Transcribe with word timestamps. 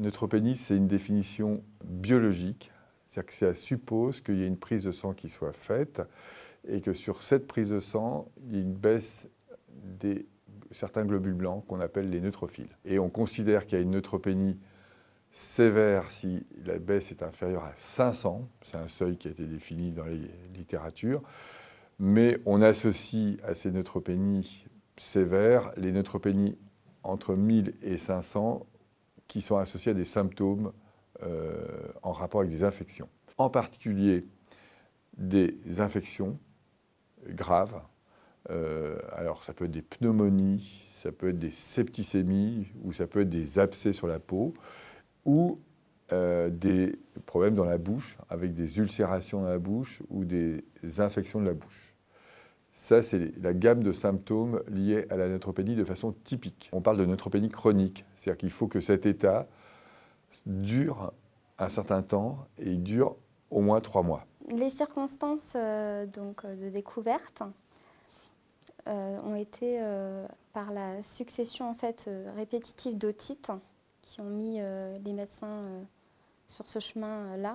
Neutropénie, 0.00 0.56
c'est 0.56 0.76
une 0.76 0.86
définition 0.86 1.62
biologique, 1.84 2.72
c'est-à-dire 3.08 3.30
que 3.30 3.34
ça 3.34 3.54
suppose 3.54 4.20
qu'il 4.20 4.38
y 4.38 4.42
ait 4.42 4.46
une 4.46 4.58
prise 4.58 4.84
de 4.84 4.92
sang 4.92 5.12
qui 5.12 5.28
soit 5.28 5.52
faite 5.52 6.02
et 6.66 6.80
que 6.80 6.92
sur 6.92 7.22
cette 7.22 7.46
prise 7.46 7.70
de 7.70 7.80
sang, 7.80 8.28
il 8.46 8.54
y 8.54 8.58
ait 8.58 8.62
une 8.62 8.74
baisse 8.74 9.28
des 9.68 10.26
certains 10.70 11.04
globules 11.04 11.34
blancs 11.34 11.64
qu'on 11.66 11.80
appelle 11.80 12.08
les 12.08 12.20
neutrophiles. 12.20 12.68
Et 12.84 12.98
on 12.98 13.10
considère 13.10 13.66
qu'il 13.66 13.76
y 13.76 13.80
a 13.80 13.82
une 13.82 13.90
neutropénie 13.90 14.58
sévère 15.32 16.10
si 16.10 16.46
la 16.64 16.78
baisse 16.78 17.10
est 17.10 17.22
inférieure 17.22 17.64
à 17.64 17.72
500, 17.76 18.48
c'est 18.62 18.78
un 18.78 18.88
seuil 18.88 19.16
qui 19.16 19.28
a 19.28 19.30
été 19.30 19.44
défini 19.44 19.92
dans 19.92 20.04
les 20.04 20.30
littératures, 20.54 21.22
mais 21.98 22.38
on 22.46 22.62
associe 22.62 23.36
à 23.44 23.54
ces 23.54 23.70
neutropénies 23.70 24.66
sévères 24.96 25.72
les 25.76 25.92
neutropénies 25.92 26.56
entre 27.02 27.34
1000 27.34 27.74
et 27.82 27.96
500 27.96 28.66
qui 29.30 29.42
sont 29.42 29.58
associées 29.58 29.92
à 29.92 29.94
des 29.94 30.04
symptômes 30.04 30.72
euh, 31.22 31.64
en 32.02 32.10
rapport 32.10 32.40
avec 32.40 32.50
des 32.50 32.64
infections. 32.64 33.08
En 33.38 33.48
particulier 33.48 34.26
des 35.16 35.56
infections 35.78 36.36
graves. 37.28 37.80
Euh, 38.50 38.98
alors 39.12 39.44
ça 39.44 39.52
peut 39.52 39.66
être 39.66 39.70
des 39.70 39.82
pneumonies, 39.82 40.88
ça 40.90 41.12
peut 41.12 41.28
être 41.28 41.38
des 41.38 41.50
septicémies 41.50 42.66
ou 42.82 42.92
ça 42.92 43.06
peut 43.06 43.20
être 43.20 43.28
des 43.28 43.60
abcès 43.60 43.92
sur 43.92 44.08
la 44.08 44.18
peau 44.18 44.52
ou 45.24 45.60
euh, 46.12 46.50
des 46.50 46.98
problèmes 47.24 47.54
dans 47.54 47.64
la 47.64 47.78
bouche 47.78 48.18
avec 48.30 48.52
des 48.52 48.78
ulcérations 48.78 49.42
dans 49.42 49.48
la 49.48 49.58
bouche 49.58 50.02
ou 50.08 50.24
des 50.24 50.64
infections 50.98 51.40
de 51.40 51.46
la 51.46 51.54
bouche. 51.54 51.89
Ça, 52.72 53.02
c'est 53.02 53.32
la 53.42 53.52
gamme 53.52 53.82
de 53.82 53.92
symptômes 53.92 54.62
liés 54.68 55.06
à 55.10 55.16
la 55.16 55.28
neutropénie 55.28 55.74
de 55.74 55.84
façon 55.84 56.12
typique. 56.24 56.70
On 56.72 56.80
parle 56.80 56.96
de 56.96 57.04
neutropénie 57.04 57.48
chronique, 57.48 58.04
c'est-à-dire 58.16 58.38
qu'il 58.38 58.50
faut 58.50 58.68
que 58.68 58.80
cet 58.80 59.06
état 59.06 59.46
dure 60.46 61.12
un 61.58 61.68
certain 61.68 62.02
temps 62.02 62.38
et 62.58 62.70
il 62.70 62.82
dure 62.82 63.16
au 63.50 63.60
moins 63.60 63.80
trois 63.80 64.02
mois. 64.02 64.26
Les 64.48 64.70
circonstances 64.70 65.54
euh, 65.56 66.06
donc, 66.06 66.44
euh, 66.44 66.56
de 66.56 66.70
découverte 66.70 67.42
euh, 68.88 69.18
ont 69.20 69.34
été 69.34 69.80
par 70.52 70.72
la 70.72 71.02
succession 71.02 71.68
en 71.68 71.74
fait, 71.74 72.08
répétitive 72.36 72.96
d'otites 72.96 73.52
qui 74.02 74.20
ont 74.20 74.30
mis 74.30 74.58
les 74.58 75.12
médecins 75.12 75.64
sur 76.50 76.68
ce 76.68 76.78
chemin-là, 76.78 77.54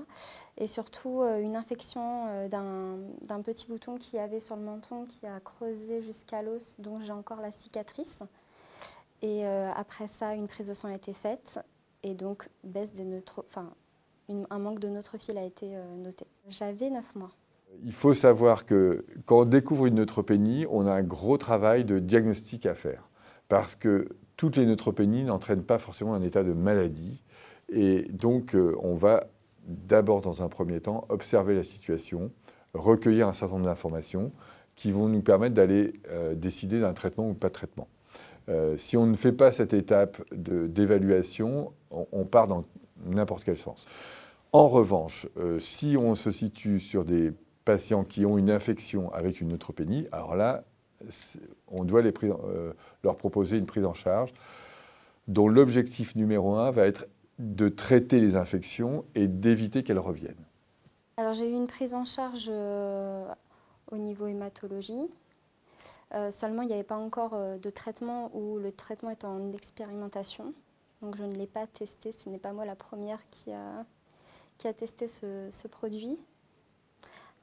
et 0.58 0.68
surtout 0.68 1.22
une 1.22 1.56
infection 1.56 2.48
d'un 2.50 3.42
petit 3.42 3.68
bouton 3.68 3.98
qui 3.98 4.18
avait 4.18 4.40
sur 4.40 4.56
le 4.56 4.64
menton 4.64 5.06
qui 5.06 5.28
a 5.28 5.40
creusé 5.40 6.02
jusqu'à 6.02 6.42
l'os, 6.42 6.76
dont 6.80 7.00
j'ai 7.00 7.12
encore 7.12 7.42
la 7.42 7.52
cicatrice. 7.52 8.24
Et 9.22 9.46
après 9.46 10.08
ça, 10.08 10.34
une 10.34 10.48
prise 10.48 10.68
de 10.68 10.74
sang 10.74 10.88
a 10.88 10.94
été 10.94 11.14
faite, 11.14 11.60
et 12.06 12.14
donc 12.14 12.48
baisse 12.64 12.94
des 12.94 13.04
neutro... 13.04 13.44
un 14.30 14.60
manque 14.60 14.80
de 14.80 14.88
neutrophile 14.88 15.38
a 15.40 15.44
été 15.44 15.76
euh, 15.76 15.96
noté. 15.96 16.28
J'avais 16.48 16.92
9 16.92 17.16
mois. 17.16 17.32
Il 17.84 17.94
faut 17.94 18.14
savoir 18.14 18.66
que 18.66 19.06
quand 19.26 19.42
on 19.42 19.46
découvre 19.46 19.88
une 19.88 19.96
neutropénie, 19.96 20.68
on 20.70 20.86
a 20.86 20.94
un 20.94 21.02
gros 21.02 21.38
travail 21.38 21.84
de 21.84 21.98
diagnostic 21.98 22.68
à 22.68 22.76
faire. 22.76 23.10
Parce 23.50 23.76
que 23.76 24.08
toutes 24.38 24.56
les 24.56 24.68
neutropénies 24.68 25.24
n'entraînent 25.24 25.64
pas 25.64 25.80
forcément 25.80 26.14
un 26.14 26.22
état 26.22 26.44
de 26.44 26.54
maladie. 26.54 27.24
Et 27.72 28.04
donc, 28.12 28.56
euh, 28.56 28.76
on 28.82 28.96
va 28.96 29.28
d'abord, 29.68 30.22
dans 30.22 30.44
un 30.44 30.48
premier 30.48 30.80
temps, 30.80 31.06
observer 31.10 31.56
la 31.56 31.64
situation, 31.64 32.32
recueillir 32.74 33.28
un 33.28 33.34
certain 33.34 33.56
nombre 33.56 33.66
d'informations 33.66 34.32
qui 34.76 34.92
vont 34.92 35.08
nous 35.08 35.22
permettre 35.22 35.56
d'aller 35.56 35.94
euh, 36.10 36.36
décider 36.36 36.80
d'un 36.80 36.94
traitement 36.94 37.30
ou 37.30 37.34
pas 37.34 37.48
de 37.48 37.54
traitement. 37.54 37.88
si 38.78 38.96
on 38.96 39.08
ne 39.08 39.16
fait 39.16 39.32
pas 39.32 39.52
cette 39.52 39.74
étape 39.74 40.22
d'évaluation, 40.32 41.74
on, 41.90 42.26
part 42.26 42.48
dans 42.48 42.64
n'importe 43.04 43.44
quel 43.44 43.58
sens. 43.58 43.88
En 44.56 44.70
revanche, 44.70 45.28
euh, 45.36 45.60
si 45.60 45.98
on 46.00 46.16
se 46.16 46.32
situe 46.32 46.80
sur 46.80 47.04
des 47.04 47.34
patients 47.66 48.06
qui 48.06 48.26
ont 48.26 48.38
une 48.38 48.50
infection 48.50 49.12
avec 49.14 49.42
une 49.42 49.50
neutropénie, 49.50 50.08
alors 50.14 50.38
là, 50.38 50.64
on 51.68 51.84
doit 51.84 52.02
euh, 52.02 52.72
leur 53.04 53.18
proposer 53.18 53.58
une 53.58 53.66
prise 53.66 53.84
en 53.84 53.94
charge 53.94 54.34
dont 55.28 55.50
l'objectif 55.50 56.16
numéro 56.16 56.56
un 56.56 56.72
va 56.72 56.88
être 56.88 57.06
de 57.40 57.70
traiter 57.70 58.20
les 58.20 58.36
infections 58.36 59.06
et 59.16 59.28
d'éviter 59.28 59.84
qu'elles 59.84 60.00
reviennent. 60.00 60.46
Alors 61.18 61.34
j'ai 61.34 61.50
eu 61.50 61.54
une 61.54 61.68
prise 61.68 61.94
en 61.94 62.06
charge 62.06 62.48
euh, 62.50 63.28
au 63.92 63.98
niveau 63.98 64.28
hématologie. 64.28 65.10
seulement, 66.32 66.62
il 66.62 66.68
n'y 66.68 66.74
avait 66.74 66.84
pas 66.84 66.98
encore 66.98 67.38
de 67.60 67.70
traitement 67.70 68.32
ou 68.34 68.58
le 68.58 68.72
traitement 68.72 69.10
est 69.10 69.26
en 69.26 69.52
expérimentation. 69.52 70.54
Donc 71.02 71.18
je 71.18 71.24
ne 71.24 71.36
l'ai 71.36 71.48
pas 71.48 71.68
testé. 71.68 72.12
Ce 72.12 72.30
n'est 72.30 72.40
pas 72.40 72.54
moi 72.54 72.66
la 72.66 72.76
première 72.76 73.20
qui 73.30 73.52
a, 73.52 73.86
qui 74.58 74.68
a 74.68 74.74
testé 74.74 75.08
ce, 75.08 75.68
produit. 75.68 76.18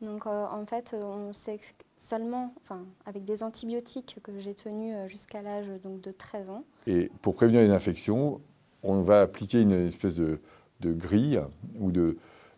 Donc 0.01 0.27
euh, 0.27 0.47
en 0.47 0.67
fait, 0.67 0.97
on 1.01 1.33
sait 1.33 1.61
seulement, 1.97 2.55
enfin, 2.61 2.85
avec 3.07 3.25
des 3.25 3.43
antibiotiques 3.43 4.19
que 4.23 4.39
j'ai 4.41 4.55
tenus 4.55 4.95
euh, 4.97 5.09
jusqu'à 5.09 5.43
l'âge 5.43 5.69
de 5.85 6.11
13 6.11 6.51
ans. 6.51 6.65
Et 6.87 7.11
pour 7.23 7.37
prévenir 7.37 7.63
une 7.63 7.71
infection, 7.71 8.41
on 8.83 9.03
va 9.03 9.23
appliquer 9.23 9.63
une 9.63 9.73
espèce 9.73 10.17
de, 10.17 10.41
grille 10.85 11.41
ou 11.79 11.93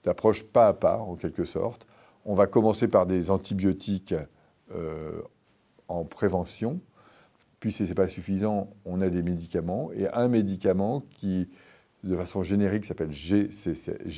d'approche 0.03 0.43
pas 0.45 0.69
à 0.69 0.73
pas 0.73 0.99
en 0.99 1.15
quelque 1.17 1.45
sorte. 1.45 1.87
On 2.25 2.35
va 2.35 2.47
commencer 2.47 2.89
par 2.89 3.07
des 3.07 3.31
antibiotiques 3.31 4.15
euh, 4.75 5.21
en 5.89 6.05
prévention 6.05 6.81
puis, 7.65 7.73
si 7.73 7.85
ce 7.85 7.89
n'est 7.89 7.95
pas 7.95 8.09
suffisant, 8.09 8.69
on 8.85 9.01
a 9.01 9.09
des 9.09 9.23
médicaments. 9.23 9.91
Et 9.93 10.07
un 10.13 10.29
médicament 10.29 11.01
qui, 11.01 11.49
de 12.03 12.15
façon 12.15 12.43
générique, 12.43 12.85
s'appelle 12.85 13.11
GCSF. 13.11 14.11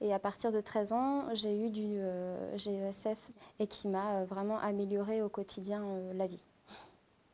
Et 0.00 0.14
à 0.14 0.18
partir 0.18 0.52
de 0.52 0.62
13 0.62 0.94
ans, 0.94 1.26
j'ai 1.34 1.66
eu 1.66 1.68
du 1.68 1.98
euh, 1.98 2.56
GESF 2.56 3.32
et 3.60 3.66
qui 3.66 3.88
m'a 3.88 4.22
euh, 4.22 4.24
vraiment 4.24 4.58
amélioré 4.60 5.20
au 5.20 5.28
quotidien 5.28 5.84
euh, 5.84 6.14
la 6.14 6.26
vie. 6.26 6.42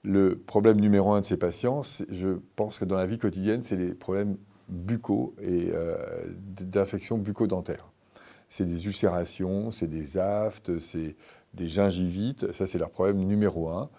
Le 0.05 0.39
problème 0.39 0.81
numéro 0.81 1.13
un 1.13 1.21
de 1.21 1.27
ces 1.27 1.37
patients, 1.37 1.83
je 2.09 2.39
pense 2.57 2.79
que 2.79 2.85
dans 2.85 2.97
la 2.97 3.07
vie 3.07 3.19
quotidienne, 3.19 3.63
c'est 3.63 3.77
les 3.77 3.95
problèmes 3.95 4.37
buccaux 4.69 5.35
et 5.43 5.73
d'infections 6.61 7.19
bucco-dentaires. 7.19 7.91
C'est 8.49 8.65
des 8.65 8.87
ulcérations, 8.87 9.71
c'est 9.71 9.89
des 9.89 10.17
aftes, 10.17 10.79
c'est 10.79 11.17
des 11.55 11.69
gingivites. 11.69 12.53
Ça, 12.53 12.67
c'est 12.67 12.79
leur 12.79 12.91
problème 12.91 13.19
numéro 13.19 13.69
un. 13.69 13.91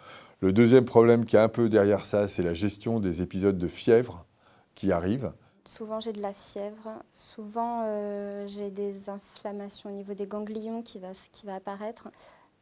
Le 0.42 0.54
deuxième 0.54 0.86
problème 0.86 1.26
qui 1.26 1.36
est 1.36 1.40
un 1.40 1.50
peu 1.50 1.68
derrière 1.68 2.06
ça, 2.06 2.28
c'est 2.28 2.44
la 2.44 2.54
gestion 2.54 3.00
des 3.00 3.22
épisodes 3.22 3.58
de 3.58 3.68
fièvre 3.68 4.26
qui 4.74 4.92
arrivent. 4.94 5.34
Souvent 5.66 6.00
j'ai 6.00 6.14
de 6.14 6.22
la 6.22 6.34
fièvre, 6.34 7.04
souvent 7.14 7.84
euh, 7.86 8.48
j'ai 8.48 8.72
des 8.72 9.09
inflammations 9.09 9.90
au 9.90 9.94
niveau 9.94 10.14
des 10.14 10.26
ganglions 10.26 10.82
qui 10.82 10.98
va, 10.98 11.12
qui 11.32 11.46
va 11.46 11.56
apparaître. 11.56 12.08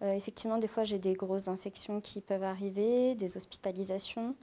Euh, 0.02 0.14
effectivement, 0.14 0.58
des 0.58 0.68
fois 0.68 0.84
j'ai 0.84 1.00
des 1.00 1.14
grosses 1.14 1.48
infections 1.48 2.02
qui 2.02 2.22
peuvent 2.22 2.44
arriver, 2.44 3.16
des 3.16 3.36
hospitalisations, 3.36 4.36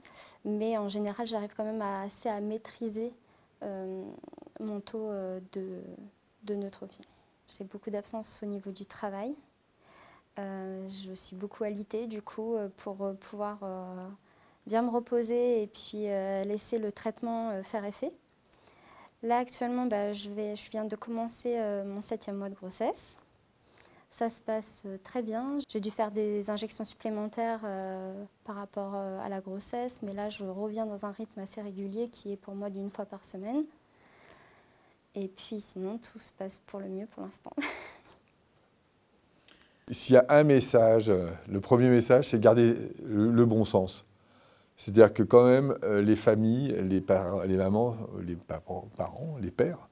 mais 0.43 0.77
en 0.77 0.89
général 0.89 1.27
j'arrive 1.27 1.53
quand 1.55 1.63
même 1.63 1.81
assez 1.81 2.27
à 2.29 2.41
maîtriser 2.41 3.13
euh, 3.63 4.03
mon 4.59 4.81
taux 4.81 5.09
de, 5.53 5.81
de 6.43 6.55
neutrophile. 6.55 7.05
J'ai 7.57 7.63
beaucoup 7.63 7.89
d'absence 7.89 8.41
au 8.43 8.45
niveau 8.47 8.71
du 8.71 8.85
travail. 8.85 9.35
Euh, 10.37 10.87
je 10.89 11.13
suis 11.13 11.35
beaucoup 11.35 11.63
alitée 11.63 12.07
du 12.07 12.21
coup 12.21 12.55
euh, 12.55 12.67
pour 12.75 13.01
euh, 13.03 13.13
pouvoir 13.13 13.59
bien 14.67 14.81
me 14.81 14.89
reposer 14.89 15.61
et 15.61 15.67
puis 15.67 16.07
laisser 16.47 16.79
le 16.79 16.91
traitement 16.91 17.61
faire 17.63 17.85
effet. 17.85 18.11
Là 19.21 19.37
actuellement, 19.37 19.85
bah, 19.85 20.13
je, 20.13 20.29
vais, 20.29 20.55
je 20.55 20.71
viens 20.71 20.85
de 20.85 20.95
commencer 20.95 21.55
mon 21.85 22.01
septième 22.01 22.37
mois 22.37 22.49
de 22.49 22.55
grossesse. 22.55 23.15
Ça 24.17 24.29
se 24.29 24.39
passe 24.39 24.83
très 25.03 25.21
bien. 25.21 25.57
J'ai 25.67 25.81
dû 25.81 25.91
faire 25.91 26.09
des 26.09 26.49
injections 26.49 26.85
supplémentaires 26.85 27.59
par 28.45 28.55
rapport 28.55 28.95
à 28.95 29.27
la 29.27 29.41
grossesse, 29.41 29.99
mais 30.03 30.13
là 30.13 30.29
je 30.29 30.45
reviens 30.45 30.85
dans 30.85 31.05
un 31.05 31.11
rythme 31.11 31.41
assez 31.41 31.61
régulier 31.61 32.07
qui 32.07 32.31
est 32.31 32.37
pour 32.37 32.55
moi 32.55 32.69
d'une 32.69 32.89
fois 32.89 33.05
par 33.05 33.25
semaine. 33.25 33.65
Et 35.15 35.27
puis 35.27 35.59
sinon, 35.59 35.97
tout 35.97 36.19
se 36.19 36.31
passe 36.31 36.61
pour 36.65 36.79
le 36.79 36.87
mieux 36.87 37.07
pour 37.07 37.23
l'instant. 37.23 37.51
S'il 39.91 40.15
y 40.15 40.17
a 40.17 40.25
un 40.29 40.45
message, 40.45 41.09
euh, 41.09 41.29
le 41.49 41.59
premier 41.59 41.89
message, 41.89 42.29
c'est 42.29 42.39
garder 42.39 42.73
le, 43.03 43.45
bon 43.45 43.65
sens. 43.65 44.05
C'est-à-dire 44.75 45.13
que 45.13 45.23
quand 45.23 45.45
même, 45.45 45.75
euh, 45.83 46.01
les 46.01 46.15
familles, 46.15 46.75
les, 46.81 47.03
les 47.47 47.57
mamans, 47.57 47.95
les 48.25 48.35
parents, 48.35 49.37
les 49.41 49.51
pères, 49.51 49.89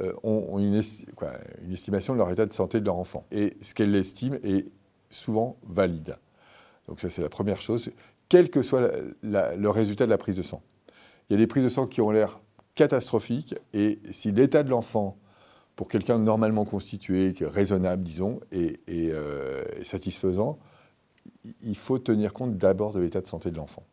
euh, 0.00 0.12
ont, 0.24 0.58
une, 0.58 0.74
estimation 0.74 2.14
de 2.14 2.18
leur 2.18 2.30
état 2.30 2.46
de 2.46 2.52
santé 2.52 2.80
de 2.80 2.86
leur 2.86 2.98
enfant. 2.98 3.26
Et 3.30 3.56
ce 3.60 3.74
qu'elles 3.74 3.94
estiment 3.94 4.36
est 4.42 4.66
souvent 5.08 5.56
valide. 5.62 6.16
Donc 6.88 7.00
ça, 7.00 7.10
c'est 7.10 7.22
la 7.22 7.28
première 7.28 7.60
chose, 7.60 7.90
quel 8.28 8.50
que 8.50 8.62
soit 8.62 8.90
le 9.22 9.68
résultat 9.68 10.04
de 10.04 10.10
la 10.10 10.18
prise 10.18 10.36
de 10.36 10.42
sang. 10.42 10.62
Il 11.28 11.34
y 11.34 11.36
a 11.36 11.38
des 11.38 11.46
prises 11.46 11.64
de 11.64 11.68
sang 11.68 11.86
qui 11.86 12.00
ont 12.00 12.10
l'air 12.10 12.40
catastrophiques, 12.74 13.54
et 13.72 14.00
si 14.10 14.32
l'état 14.32 14.64
de 14.64 14.70
l'enfant 14.70 15.16
pour 15.76 15.88
quelqu'un 15.88 16.18
normalement 16.18 16.64
constitué, 16.64 17.32
raisonnable, 17.40 18.02
disons, 18.02 18.40
euh, 18.52 19.64
satisfaisant, 19.82 20.58
il 21.62 21.76
faut 21.76 21.98
tenir 21.98 22.32
compte 22.32 22.56
d'abord 22.58 22.92
de 22.92 23.00
l'état 23.00 23.20
de 23.20 23.26
santé 23.26 23.50
de 23.50 23.56
l'enfant. 23.56 23.84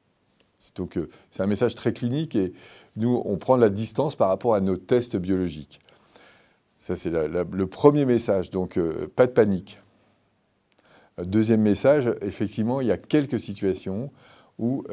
Donc 0.76 1.00
c'est 1.32 1.44
un 1.44 1.48
message 1.48 1.76
très 1.76 1.94
clinique 1.94 2.36
et 2.36 2.54
nous, 2.96 3.22
on 3.26 3.38
prend 3.38 3.58
la 3.58 3.70
distance 3.70 4.16
par 4.16 4.28
rapport 4.28 4.54
à 4.54 4.62
nos 4.62 4.78
tests 4.78 5.16
biologiques. 5.16 5.80
Ça, 6.78 6.96
c'est 6.96 7.12
le 7.12 7.66
premier 7.68 8.06
message. 8.06 8.50
Donc, 8.50 8.80
pas 9.16 9.28
de 9.28 9.32
panique. 9.32 9.80
Deuxième 11.24 11.62
message, 11.62 12.12
effectivement, 12.22 12.82
il 12.82 12.88
y 12.88 12.92
a 12.92 12.98
quelques 12.98 13.40
situations 13.40 14.12
où, 14.58 14.84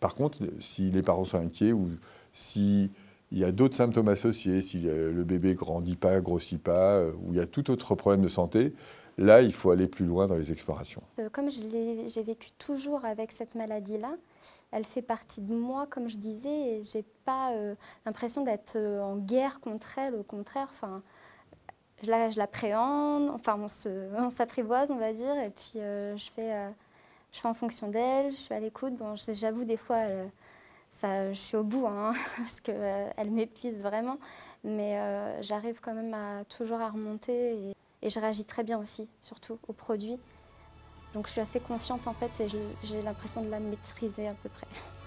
par 0.00 0.14
contre, 0.14 0.38
si 0.60 0.90
les 0.90 1.02
parents 1.02 1.24
sont 1.24 1.38
inquiets 1.38 1.72
ou 1.72 1.88
si 2.32 2.90
il 3.32 3.38
y 3.38 3.44
a 3.44 3.52
d'autres 3.52 3.76
symptômes 3.76 4.08
associés, 4.08 4.60
si 4.60 4.80
le 4.80 5.24
bébé 5.24 5.54
grandit 5.54 5.96
pas, 5.96 6.20
grossit 6.20 6.60
pas, 6.60 6.96
euh, 6.96 7.12
ou 7.22 7.32
il 7.32 7.36
y 7.36 7.40
a 7.40 7.46
tout 7.46 7.70
autre 7.70 7.94
problème 7.94 8.22
de 8.22 8.28
santé, 8.28 8.74
là, 9.18 9.40
il 9.40 9.52
faut 9.52 9.70
aller 9.70 9.86
plus 9.86 10.04
loin 10.04 10.26
dans 10.26 10.34
les 10.34 10.50
explorations. 10.50 11.02
Euh, 11.18 11.28
comme 11.30 11.48
j'ai 11.50 12.22
vécu 12.22 12.50
toujours 12.58 13.04
avec 13.04 13.30
cette 13.30 13.54
maladie-là, 13.54 14.16
elle 14.72 14.84
fait 14.84 15.02
partie 15.02 15.42
de 15.42 15.54
moi, 15.54 15.86
comme 15.86 16.08
je 16.08 16.16
disais, 16.16 16.78
et 16.78 16.82
j'ai 16.82 17.04
pas 17.24 17.52
euh, 17.52 17.74
l'impression 18.04 18.42
d'être 18.42 18.76
en 18.76 19.16
guerre 19.16 19.60
contre 19.60 19.98
elle. 19.98 20.14
Au 20.16 20.22
contraire, 20.24 20.68
enfin, 20.70 21.00
je 22.02 22.36
l'appréhende, 22.36 23.30
enfin, 23.30 23.60
on 24.16 24.30
s'apprivoise, 24.30 24.90
on, 24.90 24.98
va 24.98 25.12
dire, 25.12 25.36
et 25.38 25.50
puis 25.50 25.74
je, 25.74 26.30
fais, 26.34 26.52
je 27.32 27.40
fais 27.40 27.48
en 27.48 27.54
fonction 27.54 27.88
d'elle, 27.88 28.32
je 28.32 28.36
suis 28.36 28.54
à 28.54 28.58
l'écoute. 28.60 28.96
Bon, 28.96 29.14
j'avoue, 29.16 29.64
des 29.64 29.76
fois, 29.76 30.04
je 31.02 31.32
suis 31.34 31.56
au 31.56 31.62
bout, 31.62 31.86
hein, 31.86 32.12
parce 32.36 32.60
qu'elle 32.60 32.76
euh, 32.78 33.30
m'épuise 33.30 33.82
vraiment. 33.82 34.16
Mais 34.64 34.98
euh, 34.98 35.42
j'arrive 35.42 35.80
quand 35.80 35.94
même 35.94 36.14
à, 36.14 36.44
toujours 36.44 36.80
à 36.80 36.90
remonter 36.90 37.56
et, 37.56 37.74
et, 38.02 38.10
je 38.10 38.20
réagis 38.20 38.44
très 38.44 38.64
bien 38.64 38.78
aussi, 38.78 39.08
surtout 39.20 39.58
aux 39.68 39.72
produits. 39.72 40.18
Donc 41.14 41.26
je 41.26 41.32
suis 41.32 41.40
assez 41.40 41.60
confiante 41.60 42.06
en 42.06 42.14
fait 42.14 42.40
et 42.40 42.46
j'ai 42.82 43.02
l'impression 43.02 43.42
de 43.42 43.48
la 43.48 43.58
maîtriser 43.58 44.28
à 44.28 44.34
peu 44.34 44.48
près. 44.48 44.66